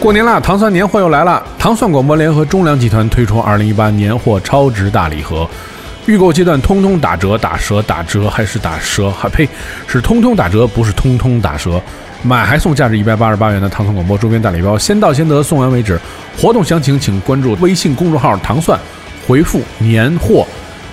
[0.00, 1.42] 过年啦，糖蒜年货又来了。
[1.58, 5.46] 糖蒜广播联合中粮集团推出二零一八年货超值大礼盒，
[6.06, 9.10] 预购阶段通通打折、打折、打折，还是打折？
[9.10, 9.46] 还呸，
[9.86, 11.80] 是通通打折，不是通通打折。
[12.22, 16.00] 买还送价值一百八十八元的糖蒜广播周边大礼包，先到先得，送完为止。
[16.40, 18.80] 活动详情请关注微信公众号“糖蒜”，
[19.28, 20.46] 回复“年货”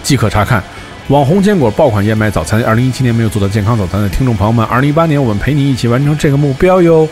[0.04, 0.64] 即可查看。
[1.10, 7.08] 网红坚果爆款燕麦早餐，二零一七年没有做到健康早餐的听众朋友们，二零一八年我们陪你一起完成这个目标哟。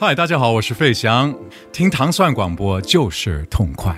[0.00, 1.32] 嗨，大家好，我是费翔，
[1.70, 3.94] 听糖蒜广播就是痛快。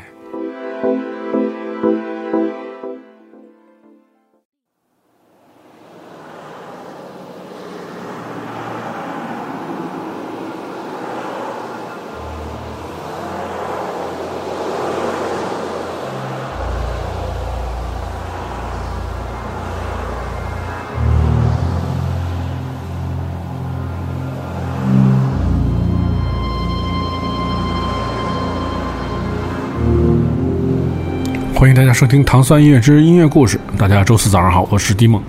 [31.94, 33.56] 收听《糖蒜音乐之音乐故事》。
[33.78, 35.22] 大家周四早上好，我是迪梦。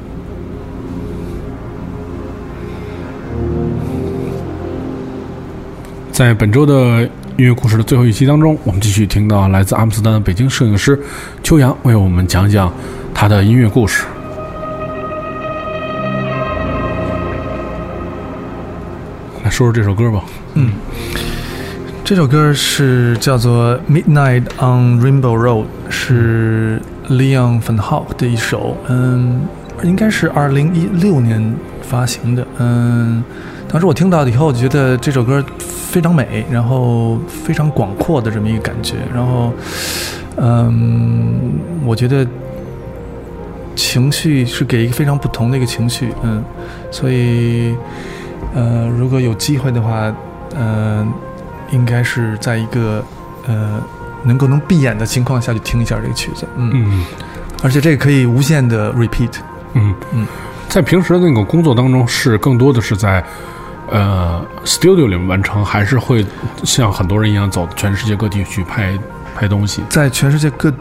[6.11, 7.03] 在本周的
[7.37, 10.99] 音乐故事的最后一期当中，我们继续听到来自阿姆斯特丹的北京摄影师
[11.43, 12.73] 秋阳为我们讲讲
[13.13, 14.03] 他的音乐故事。
[19.43, 20.23] 来说说这首歌吧。
[20.55, 20.71] 嗯，
[22.05, 29.41] 这首歌是叫做《Midnight on Rainbow Road》，是 Leon Van Hawk 的一首，嗯，
[29.81, 32.45] 应该是二零一六年发行的。
[32.59, 33.23] 嗯，
[33.67, 39.51] 当时我听到以后，觉得这首歌非常美，然后非常广阔的这么一个感觉，然后，
[40.37, 41.53] 嗯，
[41.83, 42.23] 我觉得
[43.75, 46.43] 情绪是给一个非常不同的一个情绪，嗯，
[46.91, 47.73] 所以，
[48.53, 50.15] 呃，如果有机会的话，
[50.55, 51.11] 嗯、
[51.71, 53.03] 应该是在一个
[53.47, 53.81] 呃
[54.23, 57.05] 能够能闭眼的情况下去听一下这个曲子，嗯，嗯。
[57.63, 59.31] 而且这个可以无限的 repeat，
[59.73, 59.93] 嗯。
[60.13, 60.27] 嗯，
[60.67, 63.23] 在平时的那个工作当中，是更多的是在
[63.91, 66.25] 呃 studio 里面完成，还是会
[66.63, 68.97] 像很多人一样走全世界各地去拍
[69.35, 69.83] 拍东西？
[69.89, 70.71] 在全世界各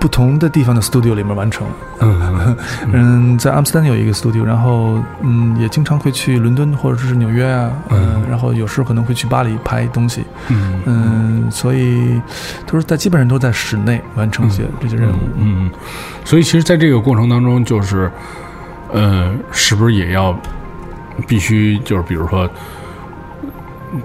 [0.00, 1.66] 不同的地方的 studio 里面完成。
[2.00, 2.56] 嗯
[2.92, 12.20] 嗯，在阿姆斯特丹有一个 studio，然后嗯也经常会去伦敦或者是纽约啊，嗯，嗯然后有时候可能会去巴黎拍东西，嗯嗯，所以
[12.66, 15.18] 都是在基本上都在室内完成一些这些任务。
[15.36, 15.70] 嗯，嗯
[16.24, 18.10] 所以其实在这个过程当中，就是
[18.92, 20.34] 呃，是不是也要
[21.28, 22.50] 必须就是比如说。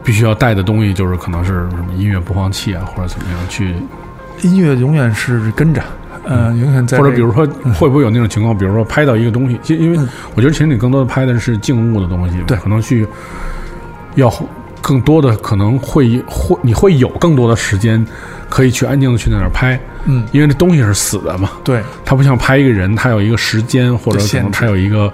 [0.04, 3.76] 必须要带的东西就是可能是什么音乐播放器啊，或者怎么样去，
[4.42, 5.82] 音乐永远是跟着，
[6.24, 6.98] 呃，永远在。
[6.98, 9.98] 或者比如说会不会有那种情况，比如说拍到一个东西，就因为
[10.36, 12.58] 我觉得其实你更多的拍的是静物的东西，对。
[12.58, 13.08] 可能去
[14.16, 14.32] 要
[14.82, 18.06] 更多的可能会会你会有更多的时间
[18.50, 24.20] 可以去安静的去那儿拍，嗯，因为这东西是死的嘛，对，它不像拍一个人，它有一个时间或者
[24.52, 25.12] 它有一个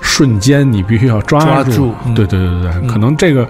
[0.00, 1.94] 瞬间，你必须要抓抓住。
[2.14, 3.48] 对对对对，可能这个。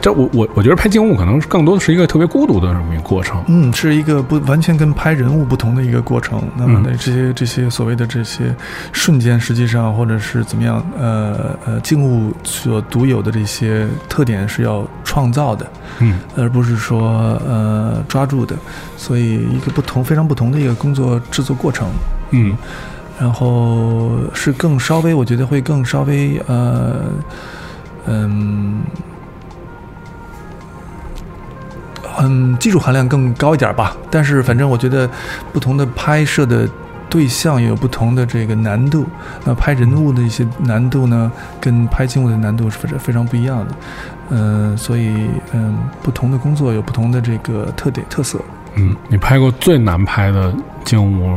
[0.00, 6.42] 这我我我觉得拍静物可能更多的是一个特别孤独的这么一个过程，嗯，是一个不完全跟拍人物不同的一个过程。
[6.56, 8.54] 那么嗯呢，这些这些所谓的这些
[8.92, 15.66] 瞬间，实际上或者是怎么样，呃呃，静物所独有的这些特点是要创造的，
[15.98, 18.56] 嗯而不是说呃抓住的。
[18.96, 21.88] 所以一个不同非常不同的一个工作制作过程。
[22.30, 22.56] 嗯
[23.18, 27.02] 然后是更稍微，我觉得会更稍微呃，
[28.06, 28.78] 嗯，
[32.20, 33.96] 嗯，技术含量更高一点吧。
[34.10, 35.08] 但是反正我觉得
[35.52, 36.68] 不同的拍摄的
[37.08, 39.06] 对象也有不同的这个难度。
[39.44, 41.30] 那拍人物的一些难度呢，
[41.60, 43.74] 跟拍静物的难度是非常非常不一样的。
[44.30, 48.40] 嗯、所以嗯，不同的工作有不同的这个特点特色。
[48.76, 51.36] 嗯，你拍过最难拍的静物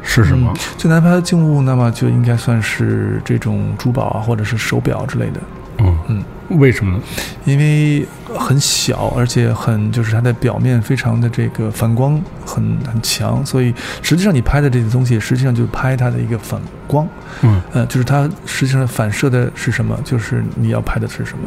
[0.00, 0.60] 是什么嗯？
[0.78, 5.40] 最难拍的静物，那么就应该算是这种珠宝啊，或者是手表之类的，
[5.78, 6.24] 嗯嗯，
[6.60, 7.02] 为什么呢？
[7.44, 8.06] 因为
[8.38, 17.06] 很小，而且很就是它的表面非常的这个反光很很强，所以实际上你拍的这些东西，实际上就拍它的一个反光，
[17.42, 21.44] 嗯呃，就是它实际上反射的是什么，就是你要拍的是什么。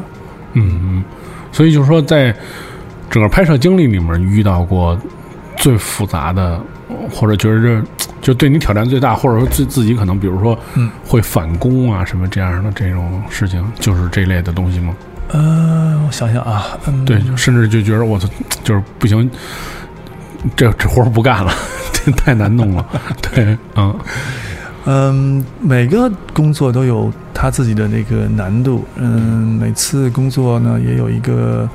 [0.53, 1.03] 嗯嗯，
[1.51, 2.35] 所以就是说，在
[3.09, 4.97] 整个拍摄经历里面遇到过
[5.57, 6.59] 最复杂的
[7.11, 7.83] 或者觉得这
[8.21, 14.95] 就对你挑战最大，或者说自自己可能比如说嗯会反攻啊什么这样的这种事情，就是这类的东西吗？
[15.29, 18.27] 呃，我想想啊，嗯，对，甚至就觉得我操，
[18.63, 19.29] 就是不行，
[20.55, 21.51] 这这活不干了，
[21.91, 22.85] 这 太难弄了。
[23.21, 23.95] 对，嗯。
[24.87, 31.67] 嗯，每个工作都有他自己的那个难度，嗯，每次工作呢也有一个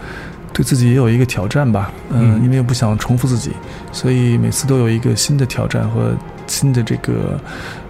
[0.53, 2.45] 对自己也有一个挑战吧，嗯，嗯。
[2.45, 3.51] 因为不想重复自己，
[3.91, 6.13] 所以每次都有一个新的挑战和
[6.47, 7.41] 新的这个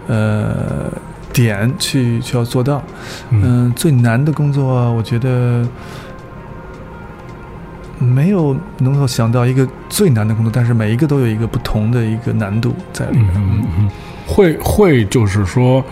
[0.08, 0.90] 呃
[1.32, 2.82] 点去去要做到，
[3.30, 5.66] 嗯嗯，最难的工作，我觉得
[7.98, 13.32] 没有能够想到一个最难的工作，但是每一个都有一个不同的一个难度在里嗯面。
[13.36, 13.90] 嗯嗯，
[14.26, 15.84] 会会就是说，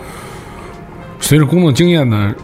[1.19, 2.35] 随着工作经验的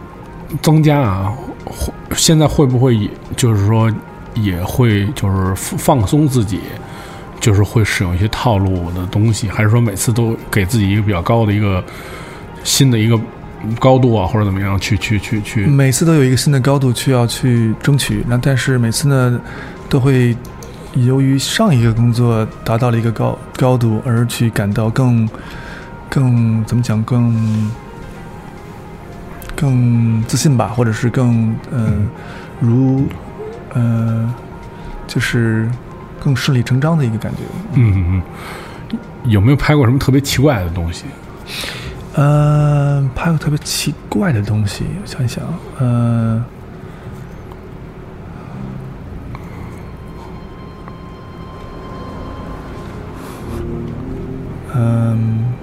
[0.61, 1.33] 增加啊，
[1.63, 3.91] 会现在会不会也就是说
[4.35, 6.59] 也会就是放放松自己？
[7.37, 11.83] 就是会使用一些套路的东西，还是说每次都给自己一个比较高的一个
[12.65, 13.17] 新的一个
[13.79, 15.65] 高度啊，或者怎么样去去去去？
[15.65, 19.39] 每次都有一个新的高度去要去争取，那但是每次呢，
[19.87, 20.35] 都会
[20.95, 25.29] 由于上一个工作达到了一个高高度，而去感到更
[26.09, 27.71] 更怎么讲更
[29.55, 31.93] 更自信吧，或者是更嗯、呃、
[32.59, 33.07] 如
[33.73, 34.33] 呃
[35.07, 35.69] 就是
[36.19, 37.39] 更顺理成章的一个感觉。
[37.73, 38.23] 嗯嗯
[38.91, 38.99] 嗯，
[39.31, 41.05] 有没有拍过什么特别奇怪的东西？
[42.15, 45.43] 呃，拍过特别奇怪的东西，我想一想，
[45.79, 46.45] 呃，
[54.73, 55.53] 嗯，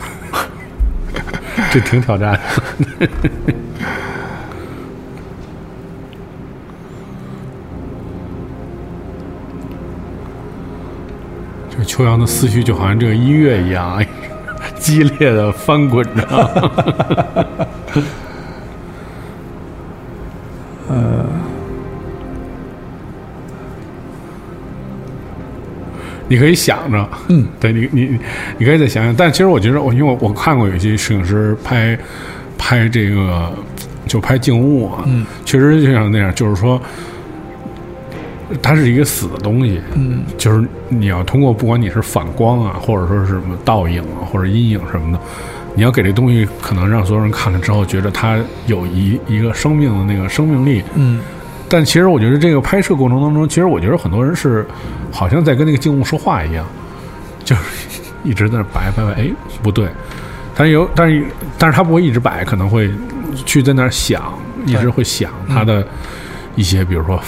[1.70, 2.40] 这挺挑战的。
[11.84, 14.02] 秋阳的思绪就好像这个音乐一样，
[14.78, 16.22] 激烈的翻滚着。
[20.88, 21.24] 呃
[26.26, 28.18] 你可以想着，嗯，对你，你
[28.58, 29.14] 你可以再想想。
[29.14, 31.96] 但其实我觉得，我因为我我看过有些摄影师拍
[32.56, 33.52] 拍这个，
[34.06, 36.80] 就拍静物啊，嗯，确实就像那样，就是说，
[38.62, 45.20] 它是一个死的东西，嗯就是你要通过不管你是反光啊，或者说是什么倒影啊，或者阴影什么的，
[45.74, 50.82] 你要给这东西可能让所有人看了之后觉得它有一一个生命的那个生命力。
[50.94, 51.20] 嗯
[51.66, 54.64] 但其实我觉得这个拍摄过程当中，其实我觉得很多人是
[55.10, 56.64] 好像在跟那个静物说话一样，
[57.42, 57.62] 就是
[58.22, 59.30] 一直在那摆摆摆，哎，
[59.62, 59.88] 不对。
[60.54, 61.24] 但是有，但是
[61.58, 62.88] 但是他不会一直摆，可能会
[63.44, 64.22] 去在那儿想，
[64.66, 65.84] 一直会想他的
[66.56, 67.20] 一些，比如说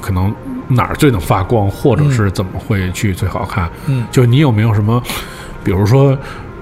[0.00, 0.34] 可能
[0.68, 3.70] 哪儿最能发光，或者是怎么会去最好看。
[3.86, 4.06] 嗯。
[4.10, 5.02] 就你有没有什么，
[5.64, 6.16] 比如说，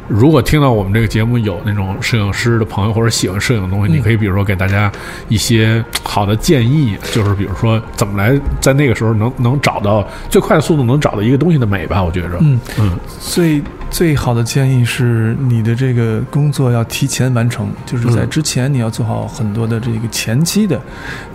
[0.09, 3.97] 如果听到我们这个节目有那种摄影师的朋友或者喜欢摄影的东西，嗯。
[3.97, 4.91] 你可以比如说给大家
[5.29, 12.03] 一些好的建议，就是比如说怎么来在那个时候能能找到最快的速度能找到一个东西的美吧？
[12.03, 12.99] 我觉着，嗯，嗯。
[13.21, 18.31] 最最好的建议是你的这个工作要提前完成，就是在嗯。
[18.31, 20.81] 之前你要做好很多的这个前期的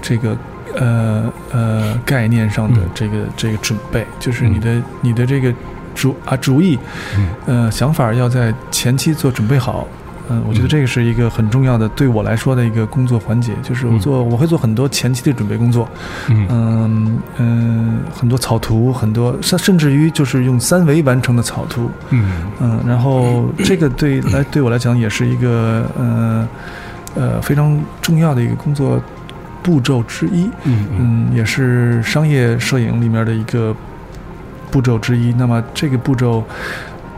[0.02, 0.38] 这个
[0.78, 2.90] 呃呃概念上的嗯。
[2.94, 5.54] 这个、这个准备，就是你的、你的这个
[5.94, 6.78] 主啊主意
[7.18, 7.28] 嗯。
[7.46, 9.88] 呃想法要在前期做准备好。
[10.28, 10.70] 嗯，我觉得嗯。
[10.70, 14.00] 这个是一个很重要的，对我来说的一个工作环节，就是我嗯。
[14.00, 15.88] 做、我会做很多前期的准备工作，
[16.30, 16.48] 嗯。
[16.50, 22.42] 嗯嗯，很多草图，很多甚甚至于就是用三维完成的草图，嗯。
[22.60, 26.48] 嗯，然后这个对来对我来讲也是一个呃
[27.14, 29.00] 呃非常重要的一个工作
[29.66, 33.76] 步骤之一，嗯嗯嗯，也是商业摄影里面的一个
[34.70, 35.34] 步骤之一。
[35.34, 36.44] 那么这个步骤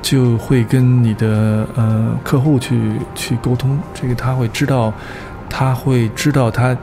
[0.01, 4.93] 就会跟你的呃客户去去沟通，这个他会知道，
[5.49, 6.75] 他会知道他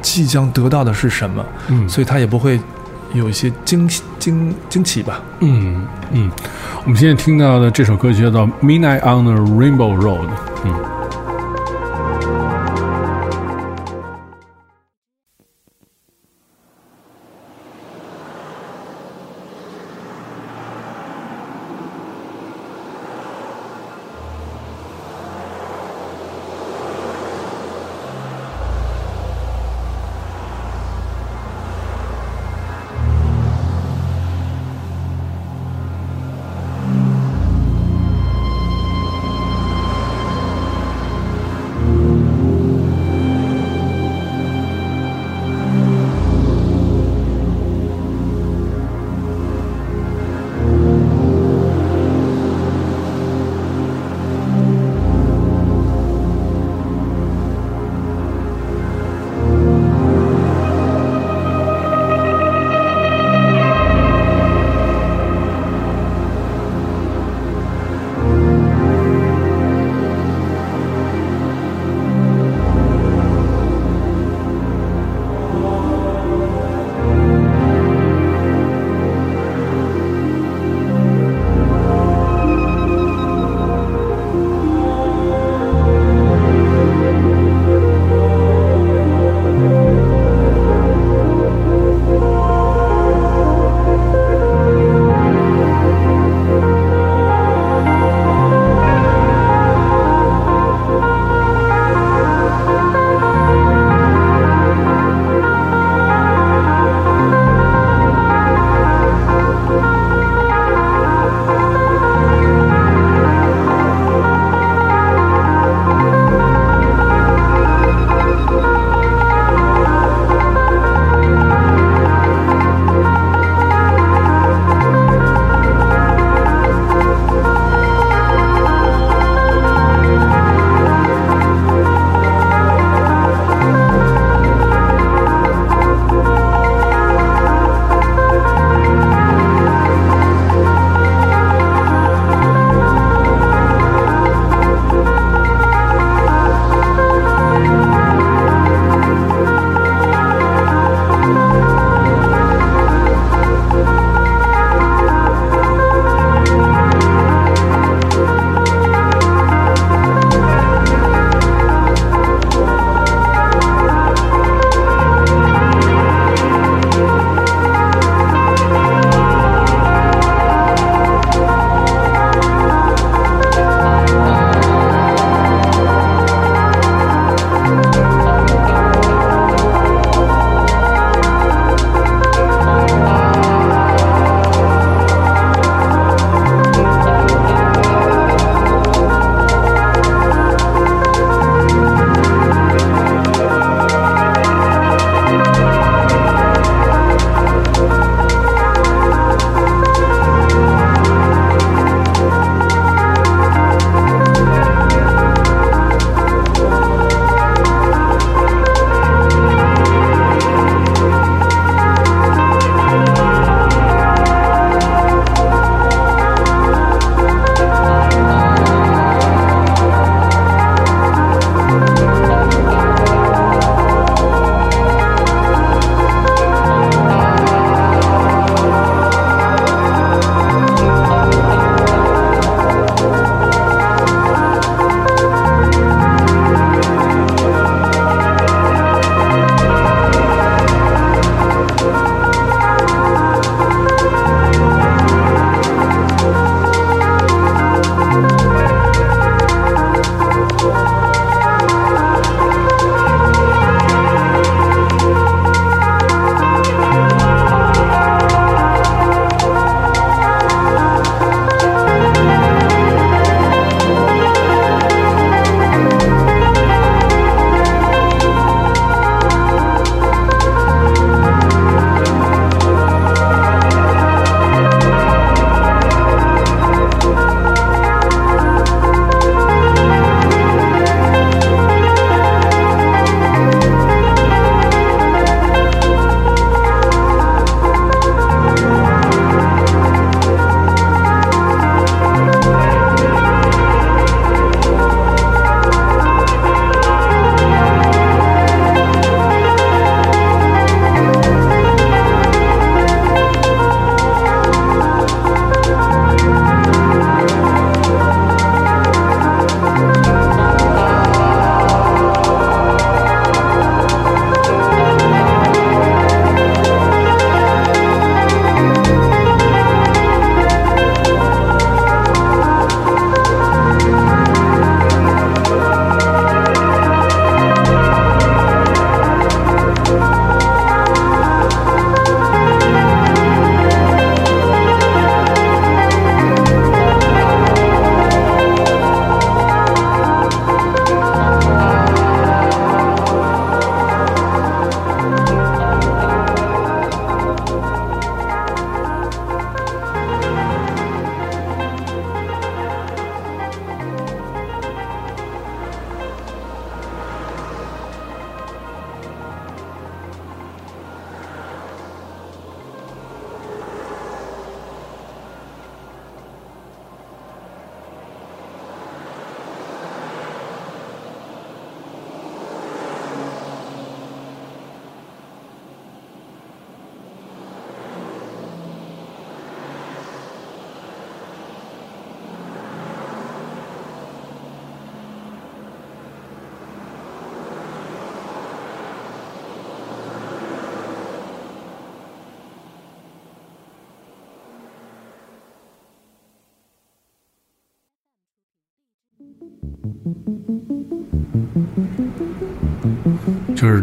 [0.00, 2.60] 即将得到的是什么，嗯，所以他也不会
[3.12, 3.88] 有一些惊
[4.20, 5.20] 惊惊奇吧。
[5.40, 6.30] 嗯嗯，
[6.84, 10.28] 我们现在听到的这首歌曲叫做《Midnight on the Rainbow Road》，
[10.64, 11.01] 嗯。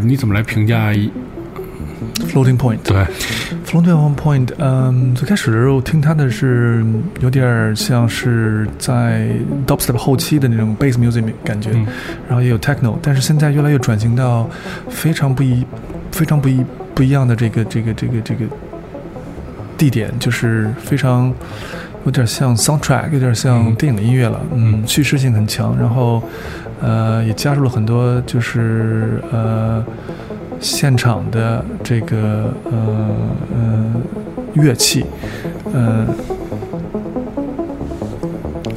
[0.09, 0.91] 你怎么来评价
[2.31, 3.05] Floating Point，对。
[3.63, 6.83] Floating Point，嗯，最开始的时候听它的是
[7.19, 9.29] 有点像是在
[9.67, 11.85] dubstep 后期的那种 bass music 感觉，嗯。
[12.27, 14.49] 然后也有 techno，但是现在越来越转型到
[14.89, 15.63] 非常不一、
[16.11, 18.45] 非常不一不一样的这个这个这个这个
[19.77, 21.31] 地点，就是非常
[22.05, 23.75] 有点像 soundtrack，有点像嗯。
[23.75, 24.87] 电影的音乐了，嗯，嗯。
[24.87, 26.23] 叙事性很强，然后
[26.81, 29.83] 呃也加入了很多就是呃
[30.59, 33.09] 现场的这个呃
[33.53, 33.93] 呃
[34.53, 35.05] 乐器，
[35.73, 36.05] 呃。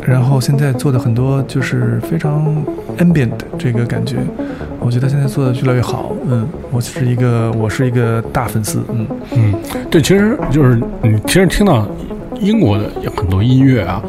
[0.05, 2.63] 然后现在做的很多就是非常
[2.99, 4.17] ambient 这个感觉，
[4.81, 6.13] 我觉得现在做的越来越好。
[6.29, 8.83] 嗯，我是一个我是一个大粉丝。
[8.93, 9.55] 嗯嗯，
[9.91, 11.87] 对，其实就是你其实听到
[12.41, 14.03] 英国的很多音乐啊，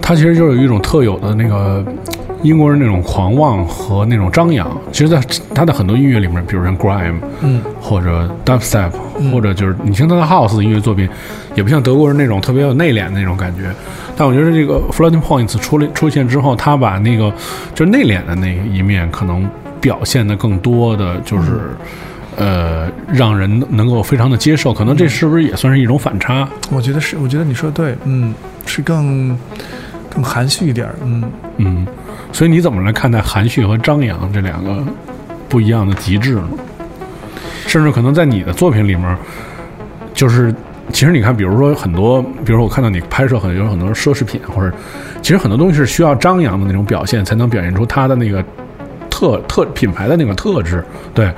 [0.00, 1.84] 它其实就是有一种特有的那个
[2.44, 4.70] 英国人那种狂妄和那种张扬。
[4.92, 5.20] 其实，在
[5.52, 11.08] 他的很多音乐里面，比如像 grime 嗯或者 dubstep，、嗯或者就是你听他的 house 的音乐作品，
[11.56, 13.74] 也不像德国人那种特别有内敛的那种感觉。
[14.16, 17.32] 但我觉得这个 Floating Points 出来出现之后，他把那个
[17.74, 19.48] 就是内敛的那一面可能
[19.80, 21.74] 表现的更多的就是。
[22.36, 26.48] 呃，让人能够非常的接受，可能这是不是也算是一种反差？
[26.72, 27.94] 我觉得是，我觉得你说的对。
[28.02, 28.34] 嗯，
[28.66, 29.38] 是更
[30.12, 30.96] 更含蓄一点儿。
[31.04, 31.22] 嗯
[31.58, 31.86] 嗯，
[32.34, 34.84] 所以你怎么来看待含蓄和张扬这两个
[35.48, 36.48] 不一样的极致呢？
[37.68, 39.16] 甚至可能在你的作品里面，
[40.12, 40.52] 就是
[40.92, 44.76] 其实你看，比如说很多，比如说我看到你拍摄很有很多奢侈品，或者
[45.22, 48.44] 其实很多东西是需要张扬的那种表现，才能表现出它的那个
[49.08, 50.84] 特特品牌的那个特质。
[51.14, 51.32] 对，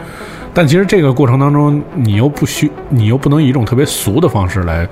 [0.54, 4.88] 但其实这个过程当中，你又不需，你又不能以一种特别俗的方式来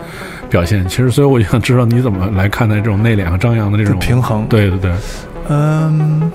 [0.50, 0.86] 表现。
[0.86, 4.92] 其实，所以我就想知道你怎么来看待这种内敛和张扬的这种平衡对对对。
[5.48, 6.30] 嗯，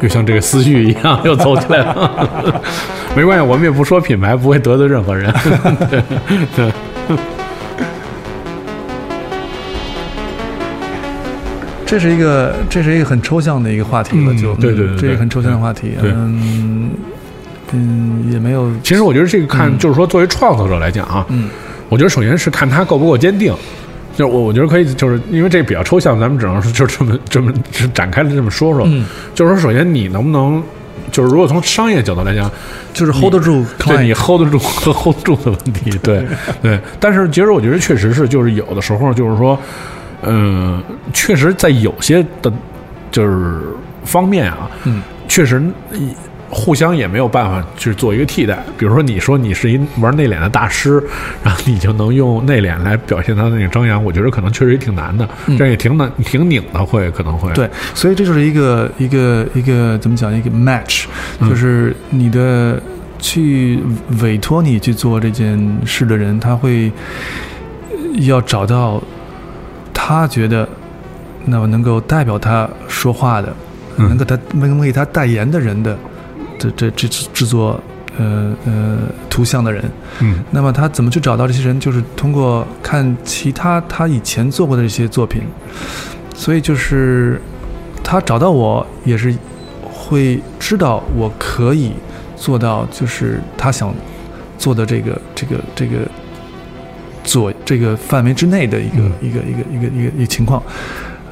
[0.00, 2.60] 就像这个思绪一样，又走起来了。
[3.16, 5.32] 没关系，我们也不说品牌，不会得罪任何人。
[5.90, 6.02] 对
[6.56, 6.72] 对，
[11.84, 15.94] 这是一个这是一个很抽象的一个话题了，嗯就对对对对这是一个很抽象的话题。
[16.02, 16.90] 嗯
[17.72, 21.48] 嗯，也没有其实我觉得这个看，就是说作为创作者来讲啊，嗯
[21.90, 23.54] 我觉得首先是看他够不够坚定。
[24.16, 28.84] 就是我，我觉得可以，就是因为这比较抽象，咱们只能是就这么这么是展开的这么说说。
[28.86, 30.62] 嗯，就是说，首先你能不能，
[31.12, 32.50] 就是如果从商业角度来讲，
[32.92, 34.12] 就是 hold 得住对你。
[34.12, 36.22] hold 得住和 hold 不住的问题，对
[36.60, 36.78] 对。
[36.98, 39.58] 但是其实我觉得确实是，就是有的时候就是说，
[40.22, 40.82] 嗯、
[41.14, 42.52] 确实在有些的，
[43.12, 43.60] 就是
[44.04, 46.10] 方面啊，嗯，确实一
[46.50, 48.62] 互相也没有办法去做一个替代。
[48.76, 51.02] 比如说，你说你是一玩内敛的大师，
[51.44, 60.34] 然后你就能用内敛来表现他的那个张扬，我觉得可能确实也挺难的，嗯这样也挺难，挺拧的，会可能会对，所以这就是一个一个一个怎么讲？
[60.34, 61.04] 一个 match，
[61.38, 62.80] 嗯就是你的
[63.18, 63.78] 去
[64.20, 66.90] 委托你去做这件事的人，他会
[67.90, 69.02] 呃要找到
[69.92, 70.68] 他觉得
[71.44, 73.54] 那么能够代表他说话的，
[73.98, 75.96] 嗯能够他能为他代言的人的
[76.60, 77.80] 这这这制制作
[78.18, 78.98] 呃呃
[79.30, 79.82] 图像的人，
[80.20, 81.80] 嗯那么他怎么去找到这些人？
[81.80, 85.42] 就是通过看其他他以前做过的这些作品，
[86.34, 87.40] 所以就是
[88.04, 89.34] 他找到我也是
[89.82, 91.92] 会知道我可以
[92.36, 93.94] 做到，就是他想
[94.58, 95.98] 做的这个这个这个
[97.24, 100.62] 左这个范围之内的一个、嗯一个一个一个一个一个情况。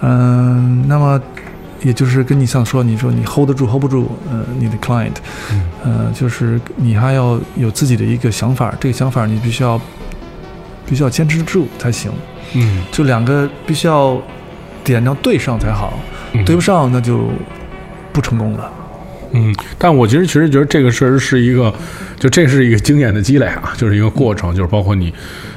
[0.00, 1.20] 嗯，那么
[1.82, 5.14] 也就是跟你想说，你说你 hold 得住 hold 不住，呃，你的 client，
[5.52, 5.62] 嗯。
[5.84, 9.80] 呃，就是你还要有自己的一个想法，这个想法你必须要
[10.84, 12.10] 必须要坚持住才行，
[12.54, 12.82] 嗯。
[12.90, 14.20] 就两个必须要
[14.82, 15.98] 点要对上才好，
[16.32, 17.30] 嗯，对不上那就
[18.12, 18.72] 不成功了。
[19.32, 21.72] 嗯，但我其实其实觉得这个确实是一个，
[22.18, 25.12] 就这是一个经验的积累啊，就是一个过程，就是包括你，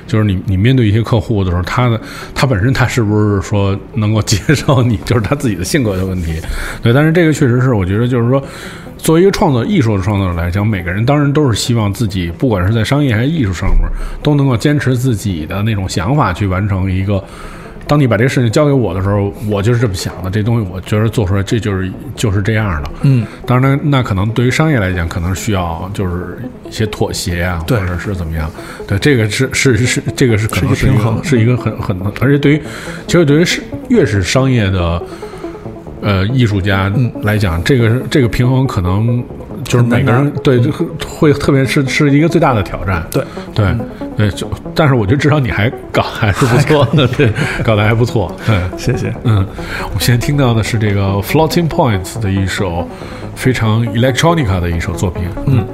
[0.07, 1.99] 就是你你面对一些客户的时候，他的
[2.34, 6.34] 他本身他是不是说能够接受你， 就是他自己的性格的问题，
[6.81, 8.43] 对，但是这个确实是我觉得就是说。
[8.97, 13.79] 作为一个创作艺术的创作者来讲，每个人当然都是希望自己，不管是在商业还是艺术上面，
[14.21, 17.23] 都能够坚持自己的那种想法去完成一个。
[17.91, 22.89] 当你把这个事情交给我的时候，我就是这么想的，这东西我觉得做出来这就是就是这样的。
[23.01, 26.38] 嗯，当然，那可能对于商业来讲，可能需要就是
[26.69, 28.49] 一些妥协啊，或者是怎么样。
[28.88, 32.62] 对，这个是是是，这个是可能是一个是一个很很，而且对于
[33.08, 35.04] 其实对于是越是商业的
[36.01, 39.21] 呃艺术家嗯来讲，这个这个平衡可能
[39.71, 40.69] 就是每个人对就
[41.07, 43.05] 会特别是是一个最大的挑战。
[43.10, 43.23] 对
[43.55, 43.73] 对
[44.17, 47.31] 对，就但是我觉得至少你还搞还是不错的，对，
[47.63, 48.36] 搞得还不错。
[48.45, 49.13] 对， 谢谢。
[49.23, 49.38] 嗯，
[49.86, 52.86] 我们现在听到的是这个 Floating Points 的一首
[53.36, 55.23] 非常 electronica 的一首作品。
[55.45, 55.65] 嗯。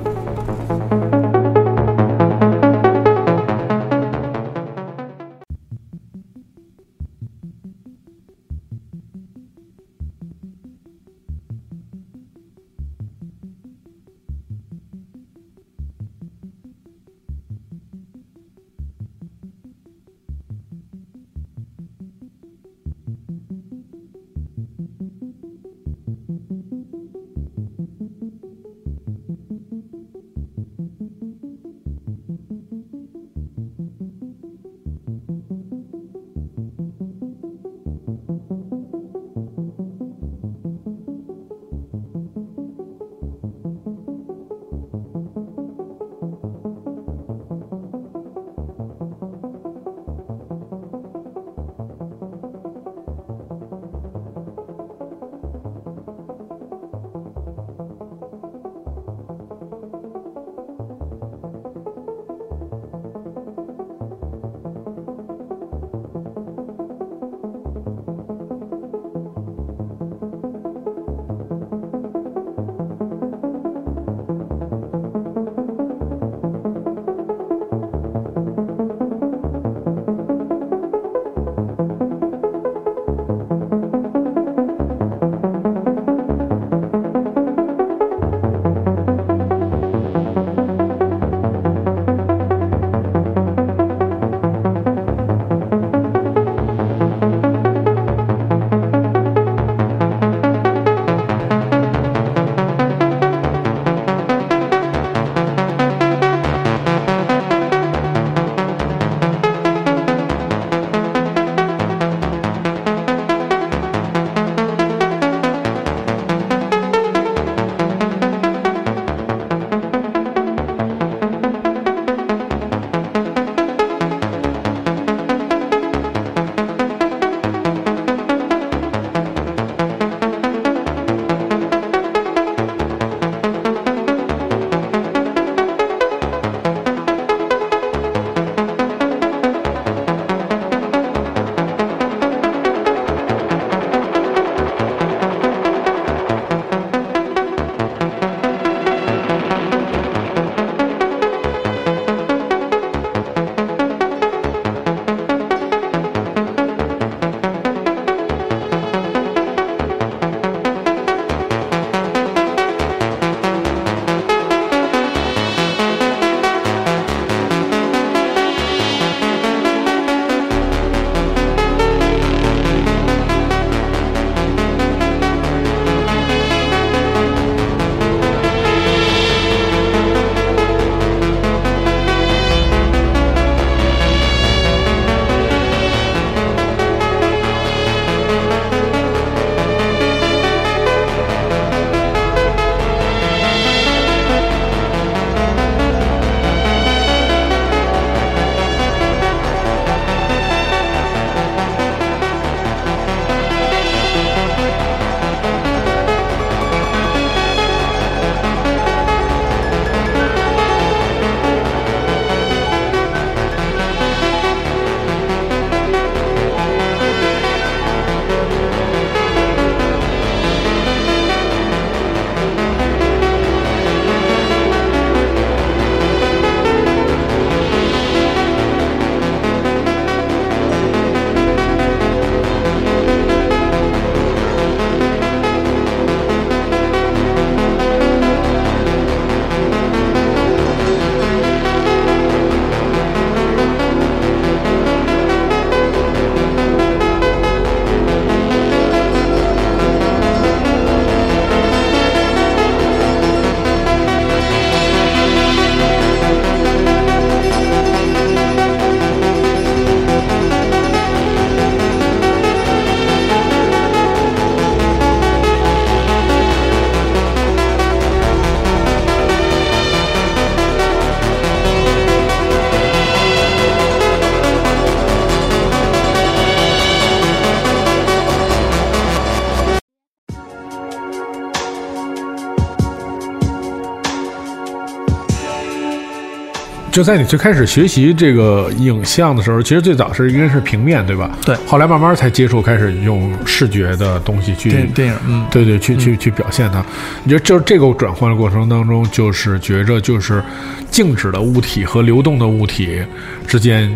[286.98, 291.30] 就在你最开始学习这个影像的时候，其实最早是应该是平面，对吧？
[291.46, 296.84] 对后来慢慢才接触，开始用视觉的东西去电电影，嗯，对对，去去去表现它。
[297.24, 300.44] 你觉得就是这个转换的过程当中，就是觉着就是
[300.90, 303.00] 静止的物体和流动的物体
[303.48, 303.96] 之间，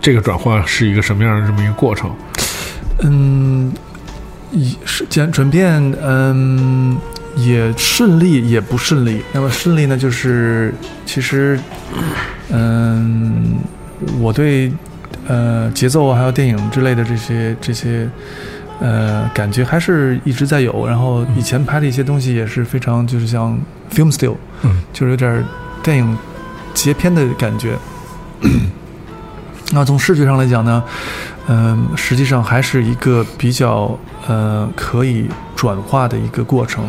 [0.00, 2.10] 这个转换是一个什么样的这么一个过程？
[3.02, 3.70] 嗯，
[4.52, 6.96] 以是转转变，嗯，
[7.36, 9.22] 也顺利，也不顺利。
[9.32, 10.74] 那么顺利呢，就是
[11.06, 11.58] 其实，
[12.50, 13.56] 嗯，
[14.18, 14.72] 我对
[15.26, 18.08] 呃节奏还有电影之类的这些这些
[18.80, 20.86] 呃感觉还是一直在有。
[20.86, 23.58] 然后以前拍的一些东西也是非常就是像
[23.92, 25.44] film still，嗯，就是有点
[25.82, 26.18] 电影
[26.74, 27.76] 截片的感觉。
[29.72, 30.82] 那从视觉上来讲呢，
[31.52, 36.84] 嗯、实际上还是一个比较呃可以转化的一个过程。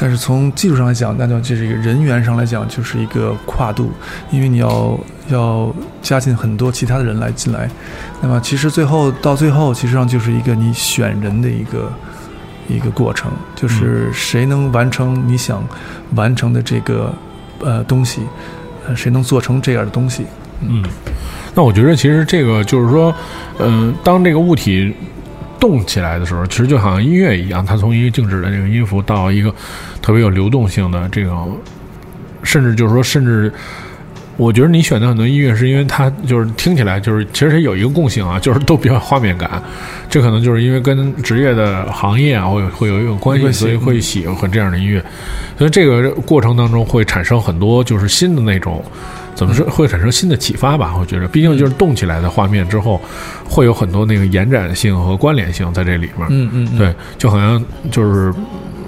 [0.00, 3.90] 但是从技术上来讲，那就这是一个人员上来讲，就是一个跨度，
[4.30, 7.68] 因为你要要加进很多其他的人来进来。
[8.22, 11.92] 那么其实最后到最后，其实上就是一个你选人的一个
[12.66, 15.62] 一个过程，就是谁能完成你想
[16.14, 17.12] 完成的这个
[17.60, 18.22] 呃东西，
[18.86, 20.24] 呃谁能做成这样的东西。
[20.60, 20.82] 嗯，
[21.54, 23.14] 那我觉得其实这个就是说，
[23.58, 24.92] 嗯、当这个物体
[25.60, 29.54] 动起来的时候，其实就好像音乐一样，它从一个静止的这个音符到一个
[30.02, 31.56] 特别有流动性的这种，
[32.42, 33.52] 甚至就是说，甚至
[34.36, 39.62] 我觉得你选的很多音乐是因为它就是听起来就是其实它有一个共性啊，就是都比较有画面感，
[40.10, 45.04] 这可能就是因为跟职业的行业啊会会有一种，关系所以会喜欢这样的音乐，
[45.56, 48.84] 所以这个过程当中会产生很多就是新的那种。
[49.38, 50.96] 怎么说会产生新的启发吧？
[50.98, 53.00] 我觉得，毕竟就是动起来的画面之后，
[53.48, 56.26] 会有很多那个延展性和关联性在这里面。
[56.28, 58.34] 嗯嗯，嗯对，就好像就是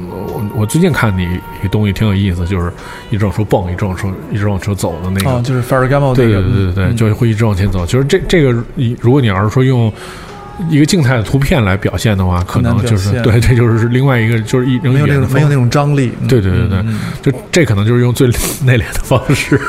[0.08, 2.72] 我我最近看你一个东西挺有意思，就是
[3.10, 5.30] 一直往出蹦，一直往出一直往出走的那个。
[5.30, 7.86] 哦，就是 Ferragamo 对那个，对对对对，嗯就会一直往前走。
[7.86, 9.92] 就是这这个，你如果你要是说用
[10.68, 16.12] 一个静态的图片来表现的话，可能就是对，这就是另外一个，就是一种没有那种没有那种张力。
[16.20, 16.84] 嗯对对对对
[17.22, 18.28] 就这可能就是用最
[18.64, 19.60] 内敛的方式，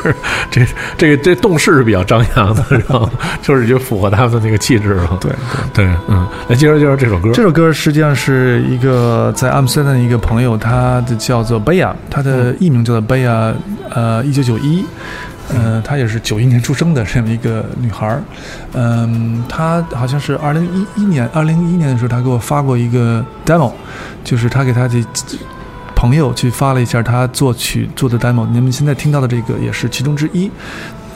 [0.50, 0.64] 这
[0.96, 3.10] 这个这动势是比较张扬的，然后
[3.42, 5.18] 就是就符合他们的那个气质了。
[5.20, 5.30] 对
[5.74, 5.84] 对。
[5.84, 7.30] 对，嗯，来接着介绍这首歌。
[7.32, 13.52] 这首歌实际上是一个在阿姆斯特丹的一个朋友，他的叫做贝亚，他的艺名叫做贝亚，
[13.90, 14.84] 呃，一九九一，
[15.54, 18.22] 呃，她也是九一年出生的这么一个女孩儿，
[18.72, 23.72] 嗯，她好像是二零一一年，二零一一年的时候，她给我发过一个 demo，
[24.24, 25.04] 就是她给她的
[25.94, 30.50] 朋友去发了一下她作曲做的 demo，你们现在听到的这个也是其中之一。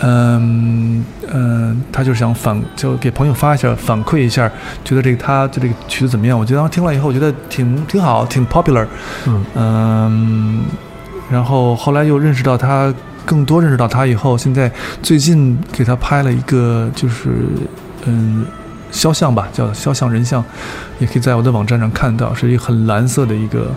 [0.00, 4.46] 嗯嗯，他就是想反，就给朋友发一下，反馈一下，
[4.84, 6.38] 觉得这个他就这个曲子怎么样？
[6.38, 8.86] 我觉得当时听了以后，我觉得挺挺好，挺 popular。
[9.26, 10.64] 嗯嗯，
[11.30, 12.92] 然后后来又认识到他，
[13.26, 17.30] 更多认识到他以后，现在最近给他拍了一个就是
[18.06, 18.46] 嗯
[18.90, 20.42] 肖像吧，叫肖像人像，
[21.00, 23.70] 也可以在我的网站上看到，是一个很蓝色的一个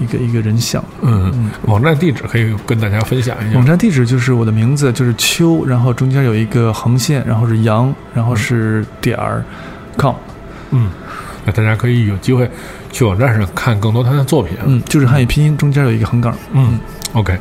[0.00, 0.84] 一个一个人像。
[1.02, 3.56] 嗯嗯，网站地址可以跟大家分享一下。
[3.56, 9.42] 网站地址就是我的名字，就是秋，然后中间有一个横线，然后是阳，然后是点儿
[9.96, 10.14] com，
[10.72, 10.90] 嗯，
[11.44, 12.50] 那大家可以有机会
[12.90, 14.56] 去网站上看更多他的作品。
[14.66, 16.36] 嗯，就是汉语拼音中间有一个横杠。
[16.52, 16.78] 嗯
[17.12, 17.38] ，OK。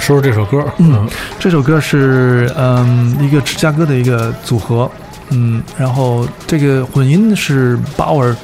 [0.00, 1.06] 说说这首歌，嗯，
[1.38, 4.90] 这首歌是嗯一个芝加哥的一个组合，
[5.28, 8.34] 嗯，然后这个混音是 Bauer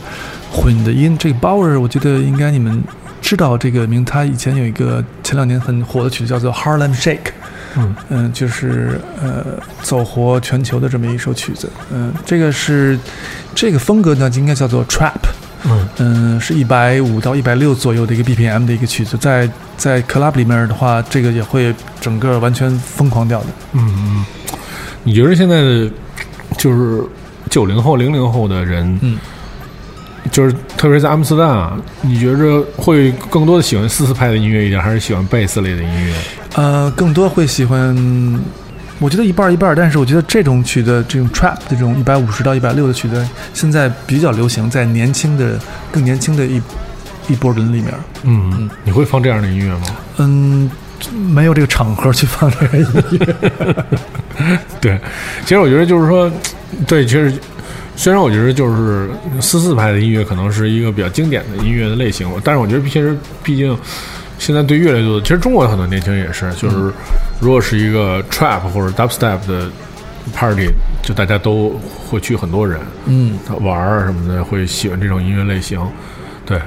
[0.53, 2.85] 混的音，这个 Bauer 我觉得应该你们
[3.21, 7.33] 知道这个名，他以前有一个前两年很火的曲子叫做 Harlem Shake，
[7.77, 7.97] 嗯。
[8.11, 9.45] 嗯，就是呃
[9.83, 12.99] 走活全球的这么一首曲子，嗯，这个是
[13.55, 15.13] 这个风格呢应该叫做 Trap。
[15.65, 15.89] 嗯。
[15.99, 23.47] 嗯，是一百五到一百六左右的一个 BPM 的一个曲子，在在 club 里面的话，这个也会整个完全疯狂掉的。
[23.73, 24.25] 嗯嗯，
[25.05, 25.91] 你觉得现在的
[26.57, 27.03] 就是
[27.51, 29.19] 九零后、零零后的人，嗯，
[30.31, 36.15] 就是特别是在阿姆斯特丹啊，你觉着会更多的喜欢四四拍的音乐一点，还是喜欢贝斯类的音乐？
[36.55, 37.95] 呃，更多会喜欢，
[38.99, 45.59] 我觉得一半儿一半儿，但是我觉得这种曲的，这种 trap 的这种一百五十到一百六的曲子，现在比较流行，在年轻的、
[45.93, 46.61] 更年轻的一
[47.29, 47.93] 一波人里面。
[48.23, 49.87] 嗯，你会放这样的音乐吗？
[50.19, 50.71] 嗯，
[51.11, 52.87] 没有这个场合去放这个音
[53.21, 53.37] 乐。
[54.81, 55.01] 对，
[55.43, 56.31] 其实我觉得就是说，
[56.87, 57.33] 对，其实
[57.97, 59.09] 虽然我觉得就是
[59.41, 63.77] 四四拍的音乐可能是一个比较经典的音乐的类型，但是我觉得其实毕竟
[64.39, 66.93] 现在对越来越多的，其实中国有很多年轻人也是，就是
[67.41, 69.71] 如果是一个 trap 或者 dubstep 的
[70.35, 70.69] party，
[71.03, 75.81] 就大家都会去很多人嗯，玩儿什么的，会喜欢这种音乐类型，
[76.45, 76.61] 对。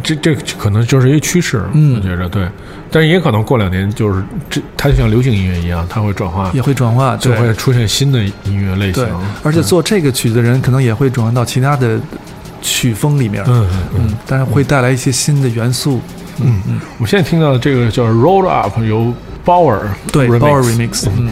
[0.00, 1.96] 这这这可能就是一个趋势，嗯。
[1.96, 2.48] 我觉着对，
[2.90, 12.00] 但是也可能过两年就是这，它就像流行音乐一样，它会转化，也会转化，就会出现新的音乐类型对，，而且做这个曲子的人可能也会转换到其他的
[12.62, 13.42] 曲风里面。
[13.46, 16.00] 嗯嗯嗯嗯，但是会带来一些新的元素。
[16.40, 19.14] 嗯嗯，我现在听到的这个叫 Roll Up，由
[19.44, 19.78] Bauer
[20.12, 21.30] 对 Power Remix，嗯，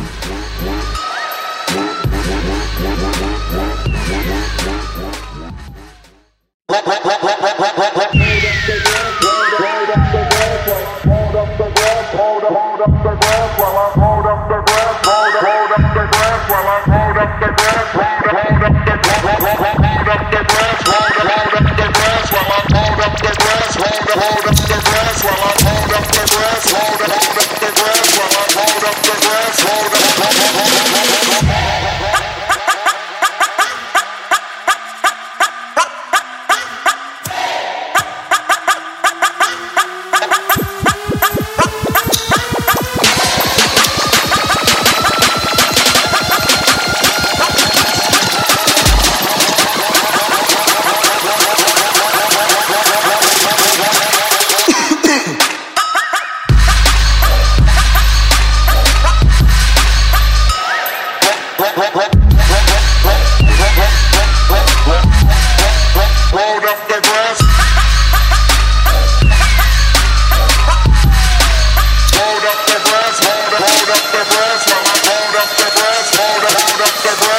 [77.02, 77.31] te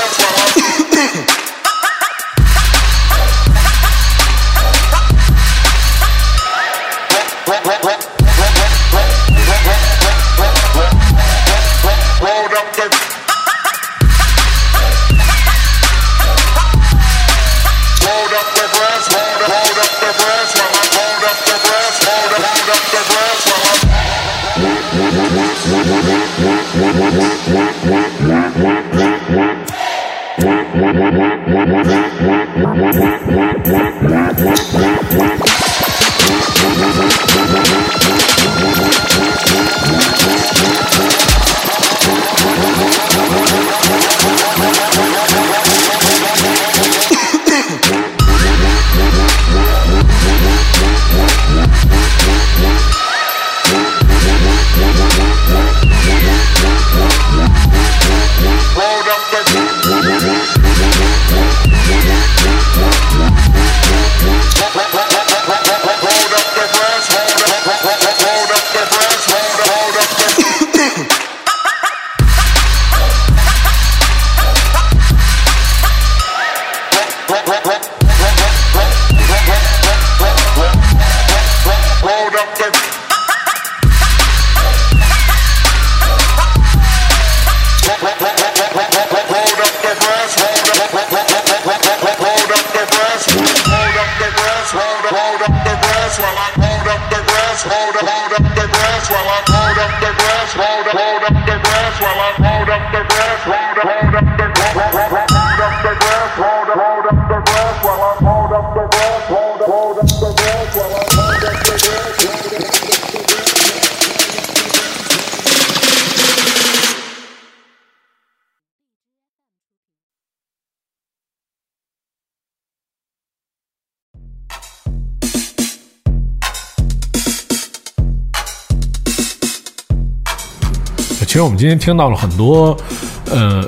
[131.26, 132.78] 其实我们今天听到了很多，
[133.26, 133.68] 呃，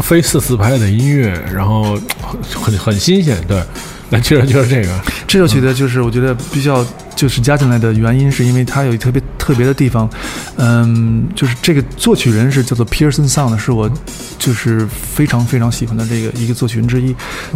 [0.00, 3.62] 非四四拍的音乐，然后很很很新鲜，对。
[4.10, 5.00] 来，接着就是这个，
[5.34, 10.08] 这首曲子就是我觉得比较就是加进来的原因，是因为它有一特别特别的地方，
[10.58, 13.90] 嗯，就是这个作曲人是叫做 Pearson Sound，是我
[14.38, 17.12] 就是非常非常喜欢的这个一个作曲人之一。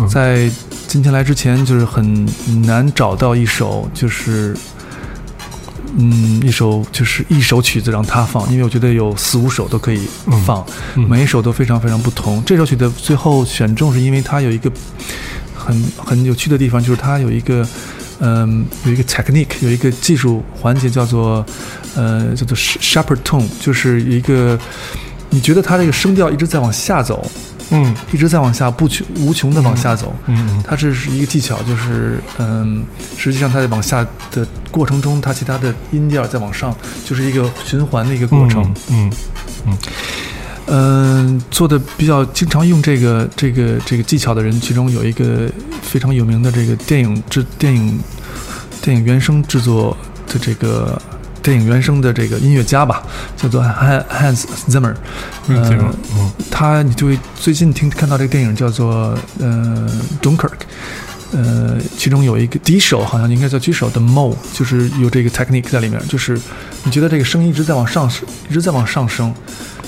[0.08, 0.50] 在
[0.88, 2.28] 今天来之前，就是很
[2.66, 4.56] 难找到一首就是。
[5.96, 10.06] 嗯，一首就是一首曲子让他放，因为我觉得有四五首都可以
[10.44, 10.64] 放，
[10.94, 12.44] 每一首都非常非常不同。
[12.44, 14.70] 这首曲子最后选中是因为它有一个
[15.68, 17.66] 很很有趣的地方，就是它有一个
[18.20, 21.44] 嗯有一个 technique，有一个技术环节叫做
[21.94, 24.58] 呃叫做 sharper tone，就是一个
[25.28, 27.30] 你觉得它这个声调一直在往下走，
[27.70, 27.94] 嗯。
[28.10, 32.82] 一直在往下不穷无穷的往下走，嗯它这是一个技巧，就是嗯，
[33.18, 38.74] 实际上它在往下的过程中，它其他的音调在往上，就是一个循环的一个过程。
[38.88, 39.12] 嗯
[39.66, 39.76] 嗯，
[41.50, 45.50] 做的比较经常用这个这个这个技巧的人，其中有一个
[45.82, 47.98] 非常有名的这个电影制电影
[48.82, 49.96] 电影原声制作
[50.26, 51.00] 的这个
[51.42, 53.02] 电影原声的这个音乐家吧，
[53.36, 54.94] 叫做 Han- Hans Zimmer。
[55.48, 55.92] 嗯
[56.50, 59.88] 他你就会最近听看到这个电影叫做呃
[60.20, 60.58] Dunkirk，
[61.32, 66.40] 呃，其中有一个第一首好像应该叫第一首的 Mo，就是有这个 technique 在里面，就是
[66.84, 69.34] 你觉得这个声音一直在往上升，一直在往上升，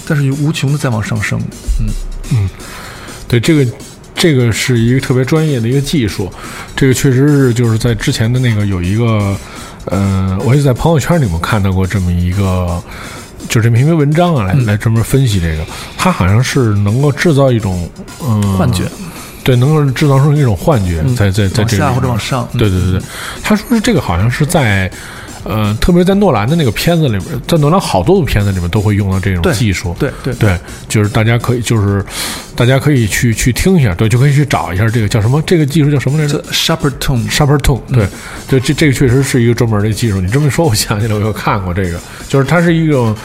[0.07, 1.41] 但是无穷的在往上升，
[2.33, 2.49] 嗯，
[3.29, 3.71] 对这个。
[4.13, 6.31] 这个是一个特别专业的一个技术，
[6.77, 9.35] 这个确实是就是在之前的那个有一个，
[9.87, 12.83] 呃，我也在朋友圈里面看到过这么一个，
[13.49, 15.65] 就这么一篇文章啊，来、来专门分析这个，
[15.97, 17.89] 它好像是能够制造一种
[18.23, 18.85] 嗯幻觉，
[19.43, 21.17] 对，能够制造出一种幻觉，嗯。
[21.17, 22.59] 在在在这个里面或者往上，嗯。
[22.59, 22.93] 对对对。
[22.93, 23.03] 对，
[23.43, 24.91] 他说是这个好像是在，
[25.45, 29.97] 呃，特别在诺兰的那个片子里面，在诺兰好多部片子里面都会用到这种技术。
[29.99, 30.35] 对对。
[30.35, 32.05] 对，就是大家可以，就是
[32.55, 38.07] 大家可以去去听一下，对，就可以去找一下这个叫什么，这个技术叫什么来着？sharper tone，？Sharper tone，对，
[38.47, 40.21] 对，这这个确实是一个专门的技术。
[40.21, 43.17] 你这么一说，我想起来，我有看过这个，就是它是一种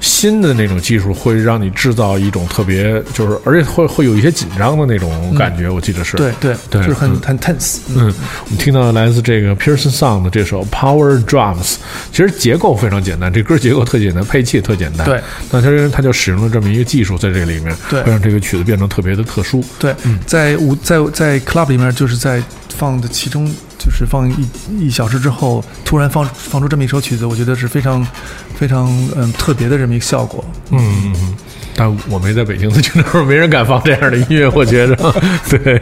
[0.00, 6.16] 新的那种技术，会让你制造一种特别，就是而且会会有一些紧张的那种感觉，我记得是。
[6.16, 11.76] 对对对就是很嗯很 tense，嗯嗯，我们听到来自这个 Pearson Sound 的这首 Power Drums，
[12.12, 15.06] 其实结构非常简单，这歌结构特简单，配器也特简单。
[15.06, 15.20] 对，
[15.50, 19.62] 那它它就使用了这么一个技术在这里面，对会让这个曲子变得特别的特殊。
[19.78, 19.94] 对，
[20.26, 22.42] 在舞在在 club 里面，就是在
[22.74, 28.06] 放的其中，就是放一一小时之后，突然放放出这么一首曲子，我觉得是非常
[28.54, 30.44] 非常嗯特别的这么一个效果。
[30.70, 31.34] 嗯嗯。
[31.74, 35.14] 但我没在北京的那会儿， 没人敢放这样的音乐，我觉着，
[35.48, 35.80] 对。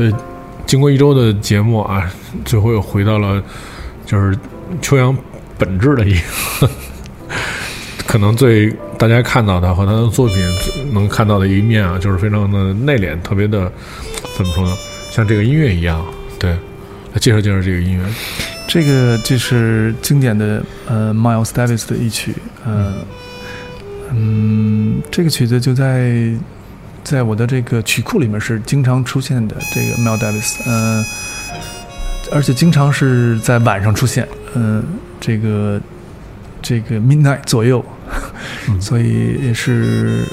[0.00, 0.10] 呃，
[0.64, 2.10] 经过一周的节目啊，
[2.42, 3.42] 最后又回到了
[4.06, 4.34] 就是
[4.80, 5.14] 秋阳
[5.58, 6.14] 本质的一
[6.58, 6.70] 个，
[8.06, 10.36] 可能最大家看到他和他的作品
[10.90, 13.70] 能看到的一面啊，就是非常的内敛，特别的
[14.38, 14.74] 怎么说呢？
[15.10, 16.02] 像这个音乐一样，
[16.38, 16.50] 对，
[17.12, 18.04] 来介绍介绍这个音乐。
[18.66, 22.34] 这个就是经典的呃 Miles Davis 的一曲，
[22.64, 22.94] 呃，
[24.14, 26.32] 嗯，这个曲子就在
[27.02, 31.04] 在我的这个曲库里面是经常出现的，这个 Miles Davis，呃，
[32.30, 34.84] 而且经常是在晚上出现，嗯、
[35.18, 35.80] 这个
[36.60, 37.84] 这个 midnight 左右，
[38.68, 40.24] 嗯所以也是，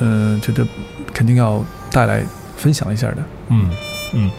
[0.00, 0.66] 呃，觉得
[1.12, 2.24] 肯定要带来
[2.56, 3.16] 分享一下的。
[3.48, 3.70] 嗯
[4.14, 4.30] 嗯，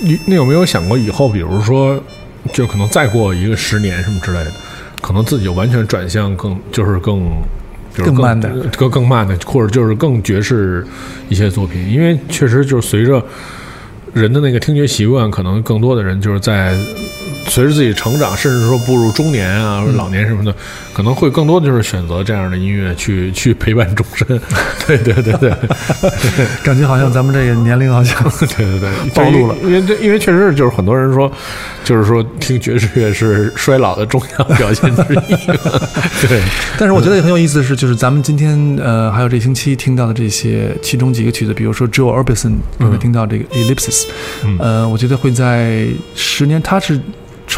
[0.00, 2.02] 你你有没有想过以后，比如说，
[2.52, 4.52] 就可能再过一个十年什么之类的，
[5.00, 7.30] 可能自己就完全转向更就是更。
[7.94, 8.50] 比如更慢的。
[8.76, 10.84] 更更慢的，或者就是更爵士
[11.28, 13.24] 一些作品，因为确实就是随着
[14.12, 16.76] 人的那个听觉习惯，可能更多的人就是在
[17.46, 20.54] 随着自己成长，甚至说步入中年啊、或者老年什么的，
[20.92, 24.26] 可能会更多的就是选择这样的音乐去去陪伴终身。
[24.86, 25.52] 对对对对，
[26.62, 28.22] 感觉好像咱们这个年龄好像
[28.56, 31.30] 对对对，暴露了因为这因为确实是就是很多人说，
[31.84, 35.46] 就是说听爵士乐是衰老的重要表现之一。
[36.26, 36.42] 对，
[36.78, 44.04] 但是我觉得也很有意思的是，就是咱们今天呃，还有这星期听到的这些其中几个曲子，比如说 Joe Orbison 刚才听到这个 Ellipsis，、
[44.44, 47.00] 嗯呃，我觉得会在十年，他是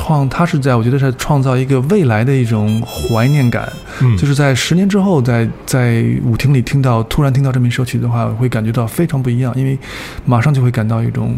[0.07, 3.69] 创，他是在我觉得是创造一个未来的一种怀念感，
[4.01, 4.17] 嗯。
[4.17, 9.77] 就是在十年之后，在在舞厅里听到突然听到这么一首曲子的话，会感觉到非常不一样，因为
[10.25, 11.37] 马上就会感到一种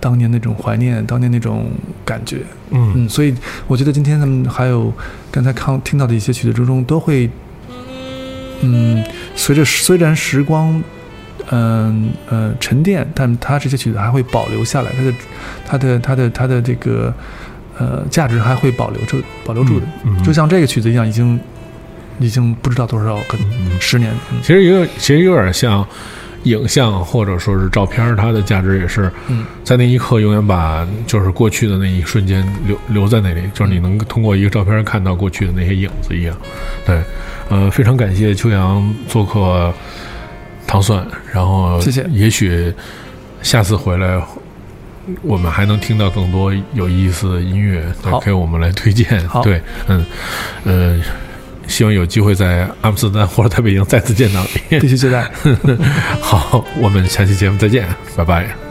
[0.00, 1.70] 当年那种怀念，当年那种
[2.04, 2.38] 感觉。
[2.70, 2.92] 嗯。
[2.96, 3.32] 嗯，所以
[3.68, 4.92] 我觉得今天咱们还有
[5.30, 7.30] 刚才看听到的一些曲子之中，都会，
[8.62, 9.04] 嗯，
[9.36, 10.82] 随着虽然时光，
[11.50, 15.14] 嗯呃沉淀，但它这些曲子还会保留下来，它的
[15.66, 17.14] 它的它的它的这个
[17.80, 19.86] 呃价值还会保留住保留住的，
[20.22, 21.40] 就像这个曲子一样，已经
[22.18, 25.86] 已经不知道多少个嗯十年，嗯其实有其实有点像
[26.44, 29.44] 影像或者说是照片，它的价值也是嗯。
[29.64, 36.36] 在那一刻永远把就是过去的那一瞬间留留在那里，就是你能通过一个照片看到过去的那些影子一样。
[36.84, 37.02] 对，
[37.48, 39.72] 呃，非常感谢秋阳做客
[40.66, 42.04] 糖蒜，然后谢谢。
[42.10, 42.72] 也许
[43.42, 44.20] 下次回来。
[45.22, 47.84] 我们还能听到更多有意思的音乐，
[48.24, 49.26] 给我们来推荐。
[49.28, 50.04] 好对，嗯，
[50.64, 51.00] 呃，
[51.66, 54.78] 希望有机会在阿姆斯特丹或者在北京再次见到你。
[54.80, 55.30] 必须接待。
[56.20, 57.86] 好，我们下期节目再见，
[58.16, 58.69] 拜拜。